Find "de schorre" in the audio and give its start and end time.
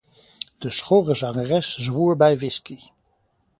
0.61-1.15